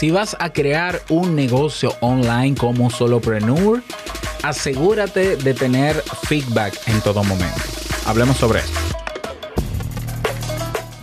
Si 0.00 0.10
vas 0.10 0.34
a 0.40 0.50
crear 0.50 1.02
un 1.10 1.36
negocio 1.36 1.94
online 2.00 2.56
como 2.56 2.88
solopreneur, 2.88 3.82
asegúrate 4.42 5.36
de 5.36 5.52
tener 5.52 6.02
feedback 6.26 6.72
en 6.86 7.02
todo 7.02 7.22
momento. 7.22 7.60
Hablemos 8.06 8.38
sobre 8.38 8.60
esto. 8.60 8.78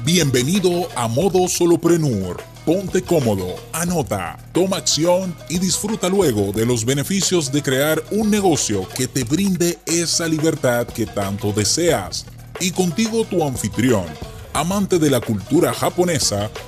Bienvenido 0.03 0.89
a 0.95 1.07
Modo 1.07 1.47
Solopreneur. 1.47 2.41
Ponte 2.65 3.03
cómodo, 3.03 3.57
anota, 3.71 4.35
toma 4.51 4.77
acción 4.77 5.35
y 5.47 5.59
disfruta 5.59 6.09
luego 6.09 6.51
de 6.51 6.65
los 6.65 6.83
beneficios 6.83 7.51
de 7.51 7.61
crear 7.61 8.03
un 8.09 8.31
negocio 8.31 8.89
que 8.95 9.07
te 9.07 9.23
brinde 9.25 9.77
esa 9.85 10.27
libertad 10.27 10.87
que 10.87 11.05
tanto 11.05 11.51
deseas. 11.51 12.25
Y 12.59 12.71
contigo 12.71 13.25
tu 13.25 13.45
anfitrión 13.45 14.05
amante 14.57 14.97
de 14.97 15.11
la 15.11 15.21
cultura 15.21 15.71
japonesa, 15.71 16.49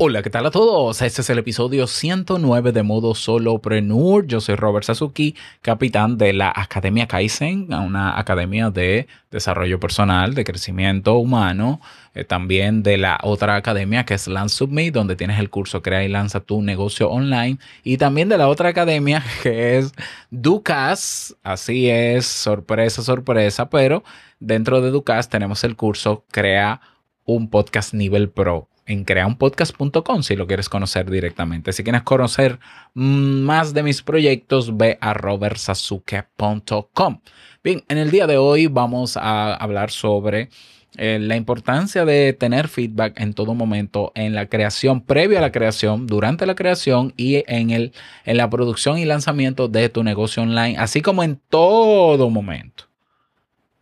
Hola, 0.00 0.22
¿qué 0.22 0.30
tal 0.30 0.46
a 0.46 0.52
todos? 0.52 1.02
Este 1.02 1.22
es 1.22 1.30
el 1.30 1.40
episodio 1.40 1.88
109 1.88 2.70
de 2.70 2.84
Modo 2.84 3.16
Solopreneur. 3.16 4.24
Yo 4.28 4.40
soy 4.40 4.54
Robert 4.54 4.84
Sasuki, 4.84 5.34
capitán 5.60 6.16
de 6.16 6.32
la 6.32 6.52
Academia 6.54 7.08
Kaizen, 7.08 7.74
una 7.74 8.16
academia 8.16 8.70
de 8.70 9.08
desarrollo 9.32 9.80
personal, 9.80 10.34
de 10.34 10.44
crecimiento 10.44 11.16
humano, 11.16 11.80
eh, 12.14 12.22
también 12.22 12.84
de 12.84 12.96
la 12.96 13.18
otra 13.24 13.56
academia 13.56 14.04
que 14.04 14.14
es 14.14 14.28
Lance 14.28 14.58
Submit, 14.58 14.94
donde 14.94 15.16
tienes 15.16 15.40
el 15.40 15.50
curso 15.50 15.82
Crea 15.82 16.04
y 16.04 16.08
lanza 16.08 16.38
tu 16.38 16.62
negocio 16.62 17.10
online, 17.10 17.58
y 17.82 17.96
también 17.96 18.28
de 18.28 18.38
la 18.38 18.46
otra 18.46 18.68
academia 18.68 19.24
que 19.42 19.78
es 19.78 19.92
Ducas, 20.30 21.34
así 21.42 21.90
es, 21.90 22.24
sorpresa, 22.24 23.02
sorpresa, 23.02 23.68
pero 23.68 24.04
dentro 24.38 24.80
de 24.80 24.92
Ducas 24.92 25.28
tenemos 25.28 25.64
el 25.64 25.74
curso 25.74 26.24
Crea 26.30 26.80
un 27.24 27.50
podcast 27.50 27.94
nivel 27.94 28.30
pro 28.30 28.68
en 28.88 29.04
creaunpodcast.com 29.04 30.22
si 30.22 30.34
lo 30.34 30.48
quieres 30.48 30.68
conocer 30.68 31.08
directamente. 31.08 31.72
Si 31.72 31.84
quieres 31.84 32.02
conocer 32.02 32.58
más 32.94 33.74
de 33.74 33.84
mis 33.84 34.02
proyectos, 34.02 34.76
ve 34.76 34.98
a 35.00 35.14
robertsasuke.com. 35.14 37.20
Bien, 37.62 37.84
en 37.88 37.98
el 37.98 38.10
día 38.10 38.26
de 38.26 38.38
hoy 38.38 38.66
vamos 38.66 39.16
a 39.16 39.54
hablar 39.54 39.90
sobre 39.90 40.48
eh, 40.96 41.18
la 41.20 41.36
importancia 41.36 42.04
de 42.04 42.32
tener 42.32 42.66
feedback 42.66 43.20
en 43.20 43.34
todo 43.34 43.54
momento 43.54 44.10
en 44.14 44.34
la 44.34 44.46
creación, 44.46 45.02
previo 45.02 45.38
a 45.38 45.42
la 45.42 45.52
creación, 45.52 46.06
durante 46.06 46.46
la 46.46 46.54
creación 46.54 47.12
y 47.16 47.44
en, 47.46 47.70
el, 47.70 47.92
en 48.24 48.36
la 48.36 48.50
producción 48.50 48.98
y 48.98 49.04
lanzamiento 49.04 49.68
de 49.68 49.90
tu 49.90 50.02
negocio 50.02 50.42
online, 50.42 50.78
así 50.78 51.02
como 51.02 51.22
en 51.22 51.40
todo 51.50 52.30
momento. 52.30 52.84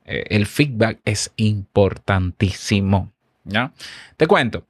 Eh, 0.04 0.24
el 0.30 0.46
feedback 0.46 1.00
es 1.04 1.32
importantísimo. 1.36 3.12
¿ya? 3.44 3.72
Te 4.16 4.26
cuento. 4.26 4.66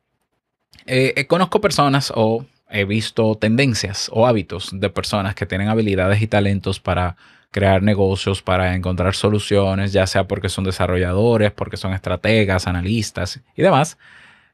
Eh, 0.85 1.15
eh, 1.17 1.27
conozco 1.27 1.61
personas 1.61 2.13
o 2.15 2.45
he 2.69 2.85
visto 2.85 3.37
tendencias 3.37 4.11
o 4.13 4.27
hábitos 4.27 4.71
de 4.73 4.91
personas 4.91 5.35
que 5.35 5.47
tienen 5.47 5.69
habilidades 5.69 6.21
y 6.21 6.27
talentos 6.27 6.81
para 6.81 7.17
crear 7.51 7.83
negocios, 7.83 8.43
para 8.43 8.75
encontrar 8.75 9.15
soluciones, 9.15 9.93
ya 9.93 10.07
sea 10.07 10.29
porque 10.29 10.49
son 10.49 10.65
desarrolladores, 10.65 11.53
porque 11.53 11.77
son 11.77 11.95
estrategas, 11.95 12.67
analistas 12.67 13.41
y 13.55 13.63
demás. 13.63 13.97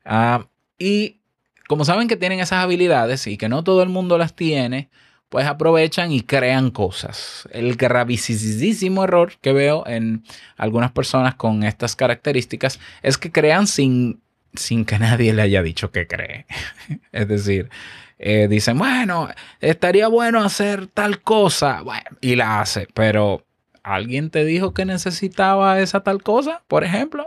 Ah, 0.04 0.46
y 0.78 1.18
como 1.68 1.84
saben 1.84 2.06
que 2.06 2.16
tienen 2.16 2.40
esas 2.40 2.62
habilidades 2.62 3.26
y 3.26 3.36
que 3.36 3.48
no 3.48 3.64
todo 3.64 3.82
el 3.82 3.88
mundo 3.88 4.18
las 4.18 4.34
tiene, 4.34 4.88
pues 5.32 5.46
aprovechan 5.46 6.12
y 6.12 6.20
crean 6.20 6.70
cosas. 6.70 7.48
El 7.50 7.76
gravísimo 7.76 9.04
error 9.04 9.32
que 9.40 9.52
veo 9.52 9.84
en 9.86 10.24
algunas 10.56 10.92
personas 10.92 11.34
con 11.36 11.62
estas 11.64 11.96
características 11.96 12.78
es 13.02 13.16
que 13.16 13.32
crean 13.32 13.66
sin 13.66 14.21
sin 14.54 14.84
que 14.84 14.98
nadie 14.98 15.32
le 15.32 15.42
haya 15.42 15.62
dicho 15.62 15.90
que 15.90 16.06
cree. 16.06 16.46
es 17.12 17.28
decir, 17.28 17.70
eh, 18.18 18.48
dicen, 18.48 18.78
bueno, 18.78 19.28
estaría 19.60 20.08
bueno 20.08 20.42
hacer 20.42 20.86
tal 20.86 21.22
cosa, 21.22 21.82
y 22.20 22.36
la 22.36 22.60
hace, 22.60 22.86
pero 22.94 23.44
¿alguien 23.82 24.30
te 24.30 24.44
dijo 24.44 24.74
que 24.74 24.84
necesitaba 24.84 25.80
esa 25.80 26.02
tal 26.02 26.22
cosa, 26.22 26.62
por 26.68 26.84
ejemplo? 26.84 27.26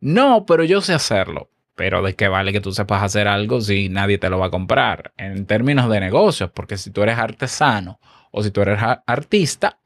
No, 0.00 0.46
pero 0.46 0.64
yo 0.64 0.80
sé 0.80 0.94
hacerlo. 0.94 1.50
Pero 1.74 2.02
¿de 2.02 2.16
qué 2.16 2.26
vale 2.26 2.52
que 2.52 2.60
tú 2.60 2.72
sepas 2.72 3.04
hacer 3.04 3.28
algo 3.28 3.60
si 3.60 3.88
nadie 3.88 4.18
te 4.18 4.30
lo 4.30 4.38
va 4.40 4.46
a 4.46 4.50
comprar? 4.50 5.12
En 5.16 5.46
términos 5.46 5.88
de 5.88 6.00
negocios, 6.00 6.50
porque 6.52 6.76
si 6.76 6.90
tú 6.90 7.02
eres 7.02 7.18
artesano 7.18 8.00
o 8.32 8.42
si 8.42 8.50
tú 8.50 8.62
eres 8.62 8.80
artista, 9.06 9.78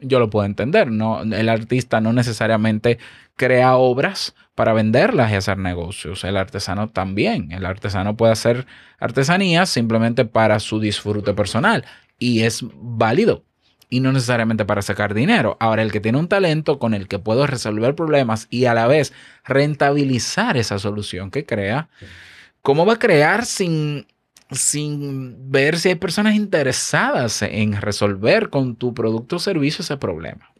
yo 0.00 0.18
lo 0.18 0.30
puedo 0.30 0.46
entender. 0.46 0.90
No, 0.90 1.22
el 1.22 1.48
artista 1.48 2.00
no 2.00 2.12
necesariamente 2.12 2.98
crea 3.36 3.76
obras 3.76 4.34
para 4.58 4.72
venderlas 4.72 5.30
y 5.30 5.36
hacer 5.36 5.56
negocios. 5.56 6.24
El 6.24 6.36
artesano 6.36 6.88
también. 6.88 7.52
El 7.52 7.64
artesano 7.64 8.16
puede 8.16 8.32
hacer 8.32 8.66
artesanías 8.98 9.70
simplemente 9.70 10.24
para 10.24 10.58
su 10.58 10.80
disfrute 10.80 11.32
personal 11.32 11.84
y 12.18 12.40
es 12.40 12.64
válido 12.74 13.44
y 13.88 14.00
no 14.00 14.10
necesariamente 14.10 14.64
para 14.64 14.82
sacar 14.82 15.14
dinero. 15.14 15.56
Ahora, 15.60 15.82
el 15.82 15.92
que 15.92 16.00
tiene 16.00 16.18
un 16.18 16.26
talento 16.26 16.80
con 16.80 16.92
el 16.92 17.06
que 17.06 17.20
puedo 17.20 17.46
resolver 17.46 17.94
problemas 17.94 18.48
y 18.50 18.64
a 18.64 18.74
la 18.74 18.88
vez 18.88 19.12
rentabilizar 19.44 20.56
esa 20.56 20.80
solución 20.80 21.30
que 21.30 21.46
crea, 21.46 21.88
¿cómo 22.60 22.84
va 22.84 22.94
a 22.94 22.98
crear 22.98 23.46
sin 23.46 24.08
sin 24.50 25.52
ver 25.52 25.78
si 25.78 25.90
hay 25.90 25.94
personas 25.94 26.34
interesadas 26.34 27.42
en 27.42 27.80
resolver 27.80 28.50
con 28.50 28.74
tu 28.74 28.92
producto 28.92 29.36
o 29.36 29.38
servicio 29.38 29.82
ese 29.82 29.98
problema. 29.98 30.50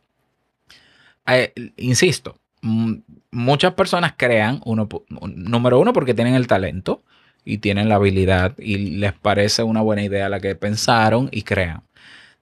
Eh, 1.27 1.53
insisto, 1.79 2.39
muchas 2.61 3.75
personas 3.75 4.15
crean, 4.17 4.61
uno, 4.65 4.89
número 5.09 5.79
uno, 5.79 5.93
porque 5.93 6.15
tienen 6.15 6.35
el 6.35 6.47
talento 6.47 7.03
y 7.45 7.59
tienen 7.59 7.89
la 7.89 7.97
habilidad 7.97 8.59
y 8.59 8.77
les 8.77 9.13
parece 9.13 9.63
una 9.63 9.81
buena 9.81 10.03
idea 10.03 10.29
la 10.29 10.41
que 10.41 10.55
pensaron 10.55 11.29
y 11.33 11.43
crean. 11.43 11.83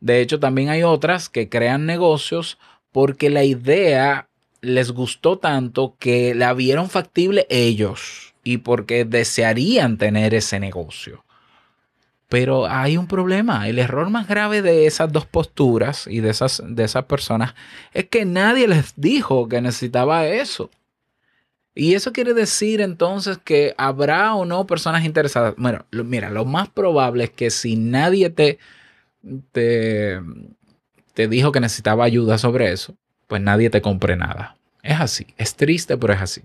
De 0.00 0.20
hecho, 0.20 0.40
también 0.40 0.68
hay 0.68 0.82
otras 0.82 1.28
que 1.28 1.48
crean 1.48 1.86
negocios 1.86 2.58
porque 2.92 3.30
la 3.30 3.44
idea 3.44 4.28
les 4.60 4.90
gustó 4.90 5.38
tanto 5.38 5.96
que 5.98 6.34
la 6.34 6.54
vieron 6.54 6.88
factible 6.88 7.46
ellos 7.50 8.34
y 8.42 8.58
porque 8.58 9.04
desearían 9.04 9.98
tener 9.98 10.34
ese 10.34 10.60
negocio. 10.60 11.25
Pero 12.28 12.66
hay 12.66 12.96
un 12.96 13.06
problema. 13.06 13.68
El 13.68 13.78
error 13.78 14.10
más 14.10 14.26
grave 14.26 14.62
de 14.62 14.86
esas 14.86 15.12
dos 15.12 15.26
posturas 15.26 16.06
y 16.08 16.20
de 16.20 16.30
esas, 16.30 16.62
de 16.66 16.84
esas 16.84 17.04
personas 17.04 17.54
es 17.92 18.06
que 18.06 18.24
nadie 18.24 18.66
les 18.66 18.94
dijo 18.96 19.48
que 19.48 19.60
necesitaba 19.60 20.26
eso. 20.26 20.70
Y 21.74 21.94
eso 21.94 22.12
quiere 22.12 22.32
decir 22.32 22.80
entonces 22.80 23.38
que 23.38 23.74
habrá 23.76 24.34
o 24.34 24.46
no 24.46 24.66
personas 24.66 25.04
interesadas. 25.04 25.54
Bueno, 25.58 25.84
mira, 25.92 26.30
lo 26.30 26.46
más 26.46 26.68
probable 26.68 27.24
es 27.24 27.30
que 27.30 27.50
si 27.50 27.76
nadie 27.76 28.30
te, 28.30 28.58
te, 29.52 30.18
te 31.12 31.28
dijo 31.28 31.52
que 31.52 31.60
necesitaba 31.60 32.04
ayuda 32.04 32.38
sobre 32.38 32.72
eso, 32.72 32.96
pues 33.26 33.42
nadie 33.42 33.68
te 33.70 33.82
compre 33.82 34.16
nada. 34.16 34.56
Es 34.82 35.00
así. 35.00 35.26
Es 35.36 35.54
triste, 35.54 35.98
pero 35.98 36.14
es 36.14 36.22
así. 36.22 36.42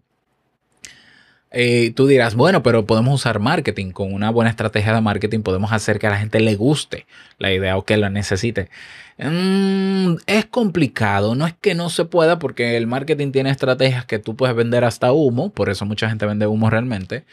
Eh, 1.51 1.91
tú 1.95 2.07
dirás, 2.07 2.35
bueno, 2.35 2.63
pero 2.63 2.85
podemos 2.85 3.13
usar 3.13 3.39
marketing. 3.39 3.91
Con 3.91 4.13
una 4.13 4.31
buena 4.31 4.49
estrategia 4.49 4.93
de 4.93 5.01
marketing 5.01 5.41
podemos 5.41 5.71
hacer 5.73 5.99
que 5.99 6.07
a 6.07 6.11
la 6.11 6.17
gente 6.17 6.39
le 6.39 6.55
guste 6.55 7.05
la 7.37 7.53
idea 7.53 7.77
o 7.77 7.83
que 7.85 7.97
la 7.97 8.09
necesite. 8.09 8.69
Mm, 9.17 10.15
es 10.25 10.45
complicado, 10.45 11.35
no 11.35 11.45
es 11.45 11.53
que 11.53 11.75
no 11.75 11.89
se 11.89 12.05
pueda 12.05 12.39
porque 12.39 12.77
el 12.77 12.87
marketing 12.87 13.31
tiene 13.31 13.51
estrategias 13.51 14.05
que 14.05 14.19
tú 14.19 14.35
puedes 14.35 14.55
vender 14.55 14.83
hasta 14.83 15.11
humo, 15.11 15.51
por 15.51 15.69
eso 15.69 15.85
mucha 15.85 16.09
gente 16.09 16.25
vende 16.25 16.47
humo 16.47 16.69
realmente, 16.69 17.25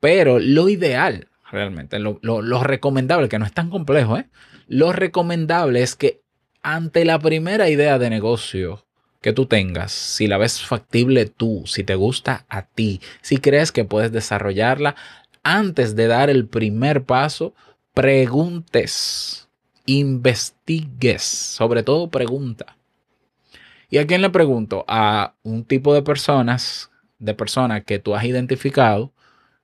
pero 0.00 0.38
lo 0.38 0.68
ideal 0.68 1.28
realmente, 1.50 1.98
lo, 1.98 2.18
lo 2.22 2.62
recomendable, 2.62 3.28
que 3.28 3.38
no 3.38 3.46
es 3.46 3.52
tan 3.52 3.70
complejo, 3.70 4.18
¿eh? 4.18 4.26
lo 4.68 4.92
recomendable 4.92 5.82
es 5.82 5.96
que 5.96 6.22
ante 6.62 7.04
la 7.04 7.18
primera 7.18 7.68
idea 7.68 7.98
de 7.98 8.10
negocio 8.10 8.86
que 9.22 9.32
tú 9.32 9.46
tengas, 9.46 9.92
si 9.92 10.26
la 10.26 10.36
ves 10.36 10.60
factible 10.60 11.26
tú, 11.26 11.62
si 11.66 11.84
te 11.84 11.94
gusta 11.94 12.44
a 12.48 12.62
ti, 12.62 13.00
si 13.22 13.38
crees 13.38 13.72
que 13.72 13.84
puedes 13.84 14.12
desarrollarla, 14.12 14.96
antes 15.44 15.96
de 15.96 16.08
dar 16.08 16.28
el 16.28 16.46
primer 16.46 17.04
paso, 17.04 17.54
preguntes, 17.94 19.48
investigues, 19.86 21.22
sobre 21.22 21.82
todo 21.82 22.10
pregunta. 22.10 22.76
¿Y 23.88 23.98
a 23.98 24.06
quién 24.06 24.22
le 24.22 24.30
pregunto? 24.30 24.84
A 24.88 25.34
un 25.42 25.64
tipo 25.64 25.94
de 25.94 26.02
personas, 26.02 26.90
de 27.18 27.34
persona 27.34 27.82
que 27.82 27.98
tú 27.98 28.14
has 28.14 28.24
identificado, 28.24 29.12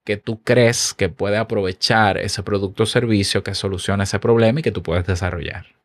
que 0.05 0.16
tú 0.16 0.43
crees 0.43 0.94
que 0.94 1.08
puede 1.08 1.37
aprovechar 1.37 2.16
ese 2.19 2.43
producto 2.43 2.84
o 2.84 2.87
servicio 2.87 3.43
que 3.43 3.55
soluciona 3.55 4.05
ese 4.05 4.19
problema 4.19 4.60
y 4.60 4.62
que 4.62 4.72
tú 4.72 4.82
puedes 4.82 5.06
desarrollar. 5.06 5.77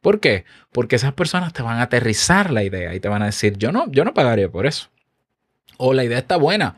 ¿Por 0.00 0.20
qué? 0.20 0.44
Porque 0.72 0.96
esas 0.96 1.12
personas 1.12 1.52
te 1.52 1.62
van 1.62 1.78
a 1.78 1.82
aterrizar 1.82 2.50
la 2.50 2.62
idea 2.62 2.94
y 2.94 3.00
te 3.00 3.08
van 3.08 3.22
a 3.22 3.26
decir, 3.26 3.56
yo 3.58 3.72
no, 3.72 3.90
yo 3.90 4.04
no 4.04 4.14
pagaría 4.14 4.48
por 4.48 4.66
eso. 4.66 4.88
O 5.76 5.92
la 5.92 6.04
idea 6.04 6.18
está 6.18 6.36
buena, 6.36 6.76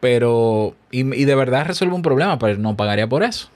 Pero, 0.00 0.76
y, 0.90 1.04
de 1.04 1.34
verdad 1.34 1.66
resuelve 1.66 1.94
un 1.94 2.02
problema, 2.02 2.38
pero 2.38 2.58
no 2.58 2.76
pagaría 2.76 3.08
por 3.08 3.22
eso. 3.22 3.48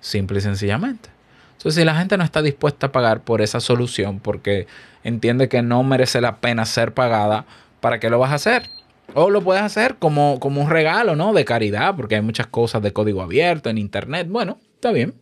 Simple 0.00 0.38
y 0.38 0.40
sencillamente. 0.42 1.10
Entonces, 1.52 1.74
si 1.80 1.84
la 1.84 1.96
gente 1.96 2.16
no 2.16 2.24
está 2.24 2.42
dispuesta 2.42 2.88
a 2.88 2.92
pagar 2.92 3.22
por 3.22 3.42
esa 3.42 3.60
solución 3.60 4.20
porque 4.20 4.66
entiende 5.04 5.48
que 5.48 5.62
no 5.62 5.82
merece 5.82 6.20
la 6.20 6.36
pena 6.36 6.64
ser 6.66 6.94
pagada, 6.94 7.46
¿para 7.80 8.00
qué 8.00 8.10
lo 8.10 8.18
vas 8.18 8.32
a 8.32 8.36
hacer? 8.36 8.70
O 9.14 9.30
lo 9.30 9.42
puedes 9.42 9.62
hacer 9.62 9.96
como, 9.96 10.40
como 10.40 10.60
un 10.62 10.70
regalo, 10.70 11.16
¿no? 11.16 11.32
De 11.32 11.44
caridad, 11.44 11.94
porque 11.96 12.16
hay 12.16 12.22
muchas 12.22 12.46
cosas 12.46 12.82
de 12.82 12.92
código 12.92 13.22
abierto 13.22 13.70
en 13.70 13.78
Internet. 13.78 14.28
Bueno, 14.30 14.58
está 14.74 14.92
bien. 14.92 15.14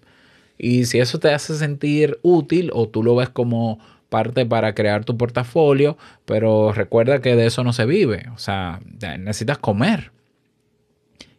Y 0.58 0.84
si 0.86 1.00
eso 1.00 1.18
te 1.18 1.32
hace 1.32 1.56
sentir 1.56 2.18
útil 2.22 2.70
o 2.72 2.88
tú 2.88 3.02
lo 3.02 3.16
ves 3.16 3.28
como 3.28 3.78
parte 4.08 4.46
para 4.46 4.74
crear 4.74 5.04
tu 5.04 5.16
portafolio, 5.16 5.98
pero 6.24 6.72
recuerda 6.72 7.20
que 7.20 7.34
de 7.34 7.46
eso 7.46 7.64
no 7.64 7.72
se 7.72 7.86
vive. 7.86 8.28
O 8.34 8.38
sea, 8.38 8.80
necesitas 9.18 9.58
comer. 9.58 10.12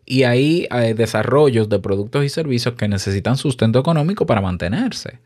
Y 0.06 0.24
hay 0.24 0.68
eh, 0.70 0.94
desarrollos 0.94 1.70
de 1.70 1.80
productos 1.80 2.26
y 2.26 2.30
servicios 2.30 2.76
que 2.76 2.88
necesitan 2.88 3.38
sustento 3.38 3.80
económico 3.80 4.26
para 4.26 4.42
mantenerse. 4.42 5.20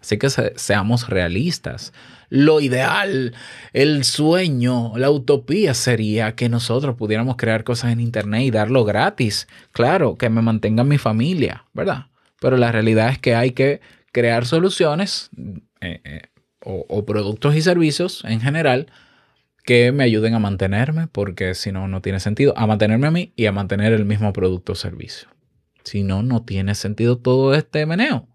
Así 0.00 0.18
que 0.18 0.28
seamos 0.28 1.08
realistas. 1.08 1.92
Lo 2.28 2.60
ideal, 2.60 3.34
el 3.72 4.04
sueño, 4.04 4.92
la 4.96 5.10
utopía 5.10 5.72
sería 5.72 6.34
que 6.34 6.48
nosotros 6.48 6.96
pudiéramos 6.96 7.36
crear 7.36 7.64
cosas 7.64 7.92
en 7.92 8.00
Internet 8.00 8.42
y 8.42 8.50
darlo 8.50 8.84
gratis. 8.84 9.46
Claro, 9.72 10.16
que 10.16 10.28
me 10.28 10.42
mantenga 10.42 10.84
mi 10.84 10.98
familia, 10.98 11.64
¿verdad? 11.72 12.06
Pero 12.44 12.58
la 12.58 12.70
realidad 12.70 13.08
es 13.08 13.18
que 13.18 13.34
hay 13.34 13.52
que 13.52 13.80
crear 14.12 14.44
soluciones 14.44 15.30
eh, 15.80 16.02
eh, 16.04 16.22
o 16.60 17.06
productos 17.06 17.56
y 17.56 17.62
servicios 17.62 18.22
en 18.26 18.42
general 18.42 18.88
que 19.64 19.92
me 19.92 20.04
ayuden 20.04 20.34
a 20.34 20.38
mantenerme, 20.38 21.06
porque 21.06 21.54
si 21.54 21.72
no, 21.72 21.88
no 21.88 22.02
tiene 22.02 22.20
sentido, 22.20 22.52
a 22.58 22.66
mantenerme 22.66 23.06
a 23.06 23.10
mí 23.10 23.32
y 23.34 23.46
a 23.46 23.52
mantener 23.52 23.94
el 23.94 24.04
mismo 24.04 24.34
producto 24.34 24.72
o 24.72 24.74
servicio. 24.74 25.28
Si 25.84 26.02
no, 26.02 26.22
no 26.22 26.42
tiene 26.44 26.74
sentido 26.74 27.16
todo 27.16 27.54
este 27.54 27.86
meneo. 27.86 28.28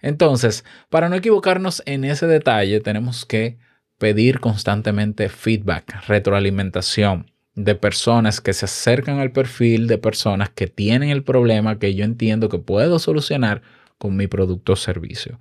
Entonces, 0.00 0.64
para 0.88 1.10
no 1.10 1.16
equivocarnos 1.16 1.82
en 1.84 2.04
ese 2.04 2.26
detalle, 2.26 2.80
tenemos 2.80 3.26
que 3.26 3.58
pedir 3.98 4.40
constantemente 4.40 5.28
feedback, 5.28 6.06
retroalimentación 6.06 7.31
de 7.54 7.74
personas 7.74 8.40
que 8.40 8.52
se 8.52 8.64
acercan 8.64 9.18
al 9.18 9.32
perfil 9.32 9.86
de 9.86 9.98
personas 9.98 10.50
que 10.50 10.66
tienen 10.66 11.10
el 11.10 11.22
problema 11.22 11.78
que 11.78 11.94
yo 11.94 12.04
entiendo 12.04 12.48
que 12.48 12.58
puedo 12.58 12.98
solucionar 12.98 13.62
con 13.98 14.16
mi 14.16 14.26
producto 14.26 14.72
o 14.72 14.76
servicio. 14.76 15.38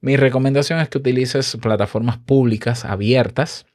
Mi 0.00 0.16
recomendación 0.16 0.80
es 0.80 0.88
que 0.88 0.98
utilices 0.98 1.56
plataformas 1.60 2.18
públicas 2.18 2.84
abiertas 2.84 3.66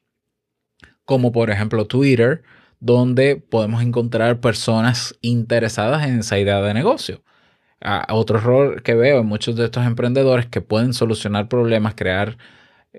como 1.07 1.31
por 1.31 1.49
ejemplo 1.49 1.87
Twitter, 1.87 2.43
donde 2.81 3.37
podemos 3.37 3.81
encontrar 3.81 4.41
personas 4.41 5.15
interesadas 5.21 6.05
en 6.05 6.19
esa 6.19 6.37
idea 6.37 6.61
de 6.61 6.73
negocio. 6.73 7.23
otro 8.09 8.39
error 8.39 8.83
que 8.83 8.93
veo 8.93 9.21
en 9.21 9.25
muchos 9.27 9.55
de 9.55 9.65
estos 9.65 9.85
emprendedores 9.85 10.47
que 10.47 10.61
pueden 10.61 10.93
solucionar 10.93 11.47
problemas, 11.47 11.95
crear 11.95 12.37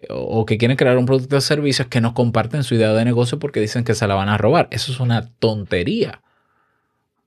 o 0.09 0.47
que 0.47 0.59
quieren 0.59 0.77
crear 0.77 0.99
un 0.99 1.07
producto 1.07 1.37
o 1.37 1.41
servicio 1.41 1.89
que 1.89 2.01
no 2.01 2.15
comparten 2.15 2.65
su 2.65 2.75
idea 2.75 2.93
de 2.93 3.05
negocio 3.05 3.39
porque 3.39 3.61
dicen 3.61 3.85
que 3.85 3.95
se 3.95 4.07
la 4.07 4.15
van 4.15 4.29
a 4.29 4.39
robar. 4.39 4.69
Eso 4.71 4.93
es 4.93 5.01
una 5.01 5.31
tontería. 5.39 6.23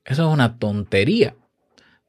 Eso 0.05 0.27
es 0.27 0.33
una 0.33 0.57
tontería. 0.57 1.35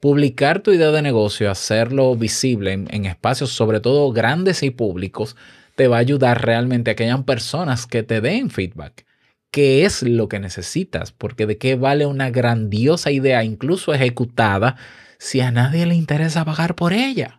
Publicar 0.01 0.61
tu 0.61 0.73
idea 0.73 0.91
de 0.91 1.03
negocio, 1.03 1.51
hacerlo 1.51 2.17
visible 2.17 2.73
en 2.73 3.07
espacios 3.07 3.51
sobre 3.51 3.81
todo 3.81 4.13
grandes 4.13 4.63
y 4.63 4.71
públicos, 4.71 5.37
te 5.77 5.89
va 5.89 5.97
a 5.97 6.01
ayudar 6.01 6.45
realmente 6.45 6.91
a 6.91 6.95
que 6.97 7.05
hayan 7.05 7.25
personas 7.25 7.87
que 7.87 8.03
te 8.03 8.21
den 8.21 8.51
feedback. 8.51 9.07
¿Qué 9.51 9.85
es 9.85 10.03
lo 10.03 10.29
que 10.29 10.41
necesitas? 10.41 11.13
Porque 11.13 11.47
de 11.47 11.59
qué 11.59 11.77
vale 11.77 12.07
una 12.07 12.31
grandiosa 12.31 13.11
idea, 13.11 13.45
incluso 13.45 13.93
ejecutada, 13.93 14.77
si 15.19 15.41
a 15.41 15.51
nadie 15.51 15.87
le 15.87 15.95
interesa 15.95 16.45
pagar 16.45 16.75
por 16.75 16.93
ella. 16.93 17.39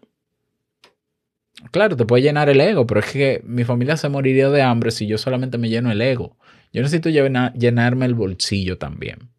Claro, 1.72 1.96
te 1.96 2.06
puede 2.06 2.24
llenar 2.24 2.50
el 2.50 2.62
ego, 2.62 2.86
pero 2.86 3.00
es 3.00 3.12
que 3.12 3.42
mi 3.46 3.64
familia 3.64 3.98
se 3.98 4.10
moriría 4.10 4.50
de 4.50 4.62
hambre 4.62 4.92
si 4.92 5.08
yo 5.08 5.18
solamente 5.18 5.58
me 5.58 5.70
lleno 5.70 5.92
el 5.92 6.02
ego. 6.02 6.38
Yo 6.72 6.82
necesito 6.82 7.10
llenarme 7.10 8.06
el 8.06 8.16
bolsillo 8.16 8.78
también. 8.78 9.30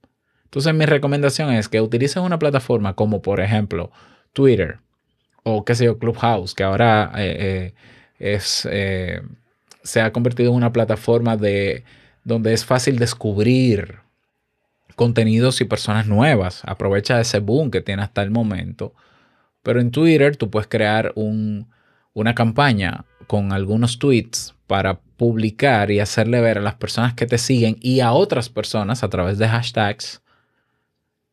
Entonces 0.44 0.72
mi 0.74 0.86
recomendación 0.86 1.52
es 1.52 1.68
que 1.68 1.80
utilices 1.80 2.16
una 2.18 2.38
plataforma 2.38 2.94
como 2.94 3.22
por 3.22 3.40
ejemplo 3.40 3.90
Twitter 4.32 4.78
o 5.42 5.64
qué 5.64 5.74
sé 5.74 5.84
yo, 5.84 5.98
Clubhouse, 5.98 6.54
que 6.54 6.64
ahora 6.64 7.12
eh, 7.16 7.36
eh, 7.38 8.34
es, 8.34 8.66
eh, 8.70 9.20
se 9.82 10.00
ha 10.00 10.12
convertido 10.12 10.50
en 10.50 10.56
una 10.56 10.72
plataforma 10.72 11.36
de, 11.36 11.84
donde 12.24 12.52
es 12.52 12.64
fácil 12.64 12.98
descubrir 12.98 13.98
contenidos 14.96 15.60
y 15.60 15.64
personas 15.64 16.06
nuevas. 16.06 16.62
Aprovecha 16.64 17.20
ese 17.20 17.40
boom 17.40 17.70
que 17.70 17.82
tiene 17.82 18.02
hasta 18.02 18.22
el 18.22 18.30
momento. 18.30 18.94
Pero 19.62 19.80
en 19.80 19.90
Twitter 19.90 20.36
tú 20.36 20.50
puedes 20.50 20.68
crear 20.68 21.12
una 22.14 22.34
campaña 22.34 23.05
con 23.26 23.52
algunos 23.52 23.99
tweets 23.99 24.55
para 24.66 25.00
publicar 25.16 25.90
y 25.90 26.00
hacerle 26.00 26.40
ver 26.40 26.58
a 26.58 26.62
las 26.62 26.75
personas 26.75 27.14
que 27.14 27.26
te 27.26 27.38
siguen 27.38 27.76
y 27.81 28.00
a 28.00 28.12
otras 28.12 28.49
personas 28.49 29.02
a 29.02 29.11
través 29.11 29.38
de 29.38 29.49
hashtags 29.49 30.22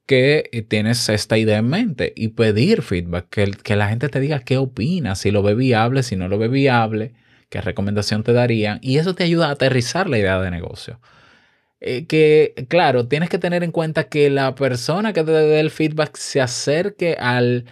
que 0.06 0.66
tienes 0.68 1.08
esta 1.08 1.38
idea 1.38 1.60
en 1.60 1.70
mente 1.70 2.12
y 2.16 2.30
pedir 2.30 2.82
feedback, 2.82 3.30
que, 3.30 3.52
que 3.52 3.76
la 3.76 3.88
gente 3.88 4.10
te 4.10 4.20
diga 4.20 4.40
qué 4.40 4.58
opina, 4.58 5.16
si 5.16 5.32
lo 5.32 5.42
ve 5.42 5.56
viable, 5.56 6.04
si 6.04 6.18
no 6.18 6.28
lo 6.28 6.38
ve 6.38 6.50
viable, 6.50 7.14
qué 7.50 7.62
recomendación 7.62 8.24
te 8.24 8.34
darían. 8.34 8.80
Y 8.82 8.98
eso 8.98 9.16
te 9.16 9.24
ayuda 9.24 9.48
a 9.48 9.52
aterrizar 9.52 10.10
la 10.10 10.18
idea 10.18 10.42
de 10.42 10.52
negocio. 10.52 11.00
Eh, 11.80 12.06
que, 12.06 12.54
claro, 12.70 13.08
tienes 13.08 13.30
que 13.30 13.40
tener 13.40 13.64
en 13.64 13.72
cuenta 13.72 14.04
que 14.06 14.30
la 14.30 14.54
persona 14.54 15.14
que 15.14 15.24
te 15.24 15.32
dé 15.32 15.60
el 15.60 15.72
feedback 15.72 16.16
se 16.16 16.42
acerque 16.42 17.16
al 17.20 17.66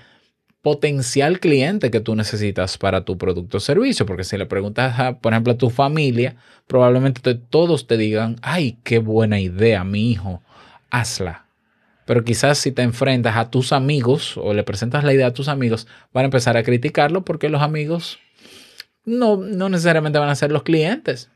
potencial 0.61 1.39
cliente 1.39 1.91
que 1.91 1.99
tú 1.99 2.15
necesitas 2.15 2.77
para 2.77 3.05
tu 3.05 3.17
producto 3.17 3.57
o 3.57 3.59
servicio. 3.59 4.05
Porque 4.05 4.23
si 4.23 4.37
le 4.37 4.45
preguntas, 4.45 4.99
a, 4.99 5.19
por 5.19 5.33
ejemplo, 5.33 5.53
a 5.53 5.57
tu 5.57 5.69
familia, 5.69 6.35
probablemente 6.67 7.35
todos 7.35 7.87
te 7.87 7.97
digan, 7.97 8.37
ay, 8.41 8.77
qué 8.83 8.99
buena 8.99 9.39
idea, 9.39 9.83
mi 9.83 10.11
hijo, 10.11 10.41
hazla 10.89 11.49
pero 12.09 12.23
quizás 12.23 12.57
si 12.57 12.71
te 12.71 12.81
enfrentas 12.81 13.37
a 13.37 13.51
tus 13.51 13.71
amigos 13.71 14.35
o 14.35 14.55
le 14.55 14.63
presentas 14.63 15.03
la 15.03 15.13
idea 15.13 15.27
a 15.27 15.33
tus 15.35 15.47
amigos, 15.47 15.85
van 16.11 16.23
a 16.23 16.25
empezar 16.25 16.57
a 16.57 16.63
criticarlo 16.63 17.23
porque 17.23 17.49
los 17.49 17.61
amigos 17.61 18.17
no, 19.05 19.37
no 19.37 19.69
necesariamente 19.69 20.17
van 20.17 20.29
a 20.29 20.33
ser 20.33 20.51
los 20.51 20.63
clientes. 20.63 21.29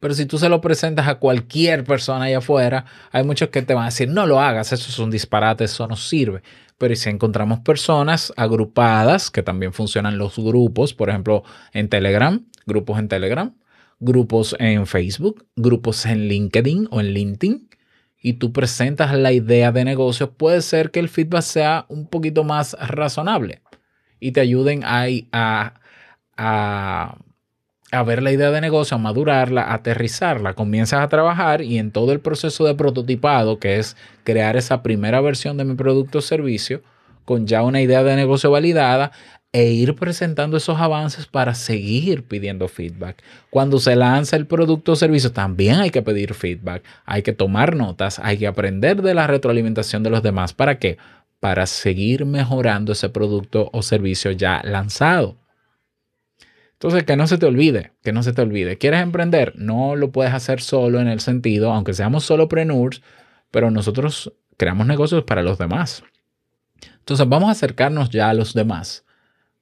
Pero 0.00 0.14
si 0.14 0.24
tú 0.24 0.38
se 0.38 0.48
lo 0.48 0.62
presentas 0.62 1.06
a 1.06 1.16
cualquier 1.16 1.84
persona 1.84 2.24
allá 2.24 2.38
afuera, 2.38 2.86
hay 3.12 3.24
muchos 3.24 3.50
que 3.50 3.60
te 3.60 3.74
van 3.74 3.82
a 3.82 3.88
decir, 3.88 4.08
no 4.08 4.26
lo 4.26 4.40
hagas, 4.40 4.72
eso 4.72 4.88
es 4.88 4.98
un 4.98 5.10
disparate, 5.10 5.64
eso 5.64 5.86
no 5.86 5.96
sirve. 5.96 6.40
Pero 6.78 6.94
si 6.96 7.10
encontramos 7.10 7.60
personas 7.60 8.32
agrupadas, 8.36 9.30
que 9.30 9.42
también 9.42 9.72
funcionan 9.72 10.16
los 10.16 10.36
grupos, 10.38 10.94
por 10.94 11.10
ejemplo, 11.10 11.42
en 11.72 11.88
Telegram, 11.88 12.46
grupos 12.66 12.98
en 12.98 13.08
Telegram, 13.08 13.54
grupos 14.00 14.56
en 14.58 14.86
Facebook, 14.86 15.46
grupos 15.56 16.06
en 16.06 16.28
LinkedIn 16.28 16.88
o 16.90 17.00
en 17.00 17.12
LinkedIn, 17.12 17.68
y 18.20 18.34
tú 18.34 18.52
presentas 18.52 19.14
la 19.14 19.32
idea 19.32 19.72
de 19.72 19.84
negocio, 19.84 20.32
puede 20.32 20.62
ser 20.62 20.90
que 20.90 21.00
el 21.00 21.08
feedback 21.08 21.42
sea 21.42 21.86
un 21.88 22.06
poquito 22.06 22.44
más 22.44 22.76
razonable 22.80 23.62
y 24.20 24.32
te 24.32 24.40
ayuden 24.40 24.82
a, 24.84 25.06
a, 25.32 25.80
a, 26.36 27.18
ver 28.04 28.22
la 28.22 28.32
idea 28.32 28.50
de 28.50 28.60
negocio, 28.60 28.96
a 28.96 28.98
madurarla, 28.98 29.62
a 29.62 29.74
aterrizarla. 29.74 30.54
Comienzas 30.54 31.00
a 31.00 31.08
trabajar 31.08 31.62
y 31.62 31.78
en 31.78 31.90
todo 31.90 32.12
el 32.12 32.20
proceso 32.20 32.64
de 32.64 32.74
prototipado, 32.74 33.58
que 33.58 33.78
es 33.78 33.96
crear 34.24 34.56
esa 34.56 34.82
primera 34.82 35.20
versión 35.20 35.56
de 35.56 35.64
mi 35.64 35.74
producto 35.74 36.18
o 36.18 36.22
servicio, 36.22 36.82
con 37.24 37.46
ya 37.46 37.62
una 37.62 37.80
idea 37.80 38.02
de 38.02 38.16
negocio 38.16 38.50
validada, 38.50 39.12
e 39.52 39.70
ir 39.72 39.94
presentando 39.94 40.58
esos 40.58 40.78
avances 40.78 41.26
para 41.26 41.54
seguir 41.54 42.24
pidiendo 42.24 42.68
feedback. 42.68 43.22
Cuando 43.48 43.78
se 43.78 43.96
lanza 43.96 44.36
el 44.36 44.46
producto 44.46 44.92
o 44.92 44.96
servicio, 44.96 45.32
también 45.32 45.76
hay 45.76 45.90
que 45.90 46.02
pedir 46.02 46.34
feedback, 46.34 46.84
hay 47.06 47.22
que 47.22 47.32
tomar 47.32 47.74
notas, 47.74 48.18
hay 48.18 48.36
que 48.36 48.46
aprender 48.46 49.00
de 49.00 49.14
la 49.14 49.26
retroalimentación 49.26 50.02
de 50.02 50.10
los 50.10 50.22
demás. 50.22 50.52
¿Para 50.52 50.78
qué? 50.78 50.98
Para 51.40 51.66
seguir 51.66 52.26
mejorando 52.26 52.92
ese 52.92 53.08
producto 53.08 53.70
o 53.72 53.80
servicio 53.80 54.32
ya 54.32 54.60
lanzado. 54.64 55.38
Entonces, 56.78 57.02
que 57.02 57.16
no 57.16 57.26
se 57.26 57.38
te 57.38 57.46
olvide, 57.46 57.92
que 58.04 58.12
no 58.12 58.22
se 58.22 58.32
te 58.32 58.40
olvide. 58.40 58.78
¿Quieres 58.78 59.02
emprender? 59.02 59.52
No 59.56 59.96
lo 59.96 60.12
puedes 60.12 60.32
hacer 60.32 60.60
solo 60.60 61.00
en 61.00 61.08
el 61.08 61.18
sentido, 61.18 61.72
aunque 61.72 61.92
seamos 61.92 62.24
solopreneurs, 62.24 63.02
pero 63.50 63.72
nosotros 63.72 64.32
creamos 64.56 64.86
negocios 64.86 65.24
para 65.24 65.42
los 65.42 65.58
demás. 65.58 66.04
Entonces, 67.00 67.28
vamos 67.28 67.48
a 67.48 67.52
acercarnos 67.52 68.10
ya 68.10 68.30
a 68.30 68.34
los 68.34 68.54
demás 68.54 69.04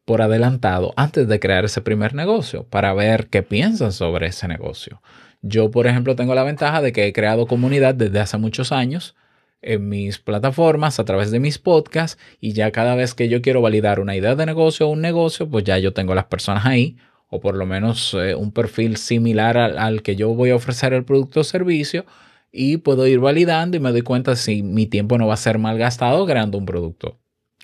por 0.05 0.21
adelantado 0.21 0.93
antes 0.97 1.27
de 1.27 1.41
crear 1.41 1.65
ese 1.65 1.81
primer 1.81 2.15
negocio 2.15 2.65
para 2.65 2.93
ver 2.93 3.29
qué 3.29 3.43
piensan 3.43 3.93
sobre 3.93 4.27
ese 4.27 4.47
negocio. 4.47 5.01
Yo, 5.41 5.71
por 5.71 5.87
ejemplo, 5.87 6.17
tengo 6.17 6.35
la 6.35 6.45
ventaja 6.45 6.83
de 6.83 6.93
que 6.93 7.07
he 7.07 7.15
creado 7.15 7.47
comunidad 7.47 7.95
desde 7.95 8.21
hace 8.21 8.37
muchos 8.37 8.73
años 8.73 9.17
en 9.63 9.89
mis 9.89 10.19
plataformas 10.19 11.01
a 11.01 11.05
través 11.05 11.31
de 11.31 11.41
mis 11.41 11.59
podcasts 11.59 12.21
y 12.41 12.53
ya 12.53 12.71
cada 12.71 12.95
vez 12.95 13.15
que 13.15 13.29
yo 13.29 13.43
quiero 13.43 13.61
validar 13.61 14.01
una 14.01 14.17
idea 14.17 14.35
de 14.35 14.47
negocio 14.47 14.89
o 14.89 14.93
un 14.93 15.01
negocio, 15.01 15.49
pues 15.49 15.65
ya 15.65 15.79
yo 15.79 15.93
tengo 15.93 16.15
las 16.15 16.27
personas 16.27 16.67
ahí 16.67 16.97
o 17.29 17.41
por 17.41 17.57
lo 17.57 17.67
menos 17.67 18.15
eh, 18.15 18.35
un 18.35 18.53
perfil 18.53 18.97
similar 18.97 19.57
al, 19.59 19.79
al, 19.79 20.03
que 20.03 20.17
yo 20.17 20.35
voy 20.35 20.51
a 20.51 20.57
ofrecer 20.57 20.93
el 20.93 21.05
producto 21.05 21.41
o 21.41 21.45
servicio 21.45 22.07
y 22.53 22.79
puedo 22.79 23.07
ir 23.07 23.19
validando 23.19 23.77
y 23.77 23.81
me 23.81 23.91
doy 23.91 24.03
cuenta 24.03 24.37
si 24.37 24.63
mi 24.63 24.87
tiempo 24.87 25.19
no 25.19 25.27
va 25.27 25.35
a 25.35 25.39
ser 25.39 25.59
mal 25.59 25.79
gastado 25.79 26.25
creando 26.27 26.59
un 26.59 26.67
producto 26.67 27.19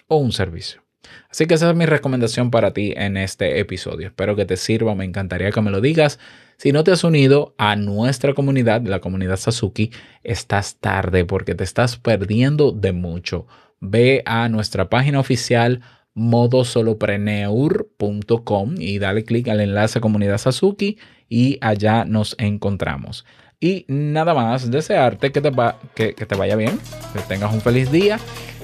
o 0.09 0.17
un 0.17 0.33
servicio. 0.33 0.82
Así 1.31 1.47
que 1.47 1.55
esa 1.55 1.71
es 1.71 1.77
mi 1.77 1.87
recomendación 1.87 2.51
para 2.51 2.73
ti 2.73 2.93
en 2.97 3.17
este 3.17 3.59
episodio. 3.59 4.09
Espero 4.09 4.37
que 4.37 4.45
te 4.45 4.57
sirva, 4.57 4.95
me 4.95 5.05
encantaría 5.05 5.51
que 5.51 5.61
me 5.61 5.71
lo 5.71 5.81
digas. 5.81 6.19
Si 6.57 6.73
no 6.73 6.85
te 6.85 6.93
has 6.93 7.05
unido 7.05 7.55
a 7.59 7.77
nuestra 7.77 8.35
comunidad, 8.35 8.83
la 8.83 9.01
comunidad 9.01 9.37
Sasuki, 9.37 9.91
estás 10.23 10.77
tarde 10.77 11.25
porque 11.25 11.55
te 11.55 11.65
estás 11.65 11.97
perdiendo 11.97 12.73
de 12.73 12.93
mucho. 12.93 13.47
Ve 13.81 14.23
a 14.27 14.49
nuestra 14.49 14.89
página 14.89 15.19
oficial 15.19 15.81
modosolopreneur.com 16.15 18.75
y 18.79 18.99
dale 18.99 19.25
clic 19.25 19.49
al 19.49 19.61
enlace 19.61 20.01
comunidad 20.01 20.39
Sasuki 20.39 20.99
y 21.29 21.59
allá 21.63 22.05
nos 22.05 22.37
encontramos. 22.39 23.25
Y 23.63 23.85
nada 23.87 24.35
más, 24.35 24.73
desearte 24.73 25.31
que 25.31 25.41
te, 25.41 25.53
que, 25.95 26.15
que 26.17 26.27
te 26.27 26.35
vaya 26.35 26.57
bien, 26.57 26.81
que 27.13 27.21
tengas 27.21 27.55
un 27.55 27.61
feliz 27.61 27.93
día 27.93 28.19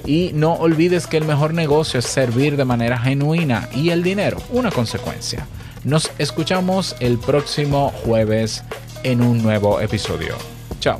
y 0.05 0.31
no 0.33 0.55
olvides 0.55 1.07
que 1.07 1.15
el 1.15 1.23
mejor 1.23 1.53
negocio 1.53 1.99
es 1.99 2.05
servir 2.05 2.57
de 2.57 2.65
manera 2.65 2.99
genuina 2.99 3.69
y 3.73 3.91
el 3.91 4.03
dinero 4.03 4.39
una 4.51 4.71
consecuencia. 4.71 5.47
Nos 5.85 6.11
escuchamos 6.17 6.97
el 6.99 7.17
próximo 7.17 7.93
jueves 8.03 8.61
en 9.03 9.21
un 9.21 9.41
nuevo 9.41 9.79
episodio. 9.79 10.35
Chao. 10.81 10.99